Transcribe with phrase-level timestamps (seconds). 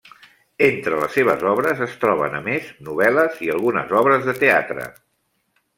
[0.67, 4.93] Entre les seves obres es troben, a més, novel·les i algunes obres de teatre.